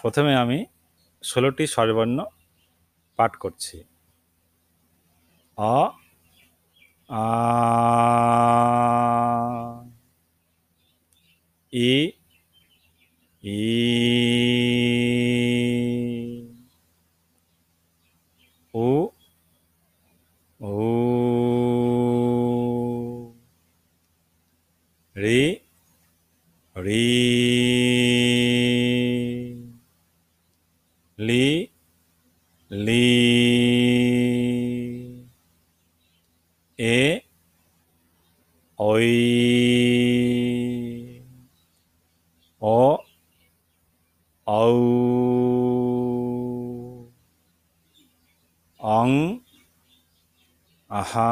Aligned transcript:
প্রথমে 0.00 0.32
আমি 0.34 0.58
ষোলোটি 1.24 1.64
স্বরবর্ণ 1.66 2.18
পাঠ 3.18 3.32
করছি। 3.36 3.76
অ 5.58 5.76
আ 7.10 7.24
ই 11.72 11.92
ই 13.44 13.58
উ 18.74 18.88
উ 20.60 20.72
রি 25.16 25.40
রি। 26.76 27.06
লি 31.20 31.66
লি 32.70 33.06
এ 36.78 37.20
ওই 38.78 39.08
ও 42.62 42.96
ঔ 44.46 44.66
অং 48.80 49.08
আহা। 50.90 51.30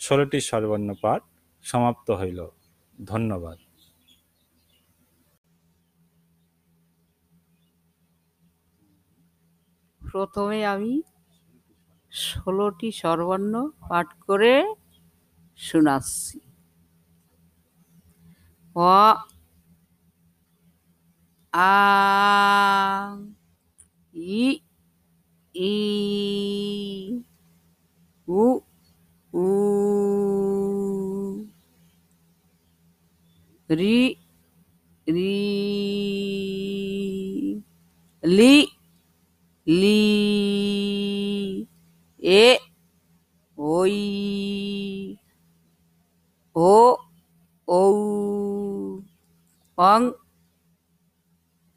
ষোলোটি 0.00 0.40
স্বরবর্ণ 0.40 0.88
পাঠ 1.02 1.20
সমাপ্ত 1.62 2.10
হইল। 2.10 2.46
ধন্যবাদ। 3.06 3.58
প্রথমে 10.12 10.58
আমি 10.66 10.92
ষোলোটি 12.12 12.88
স্বরবর্ণ 12.92 13.54
পাঠ 13.88 14.08
করে 14.26 14.54
শোনাচ্ছি। 15.58 16.38
অ 18.76 18.94
আ, 21.52 21.72
ই 24.36 24.42
ই, 25.54 25.76
উ 28.28 28.42
উ, 29.32 29.46
রি 33.70 33.98
রি, 35.06 35.34
লি 38.22 38.54
লি 39.66 40.02
এ 42.22 42.58
ওই 43.58 43.96
ও 46.56 46.96
ঔ 47.68 47.82
অং 49.78 50.00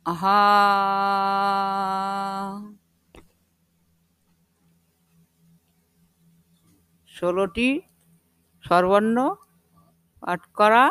আহা। 0.06 0.42
ষোলোটি 7.08 7.82
সর্বর্ণ 8.64 9.18
পাঠ 10.22 10.42
করা 10.54 10.84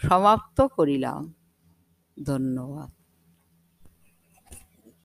সমাপ্ত 0.00 0.58
করিলাম। 0.76 1.20
ধন্যবাদ। 2.16 2.99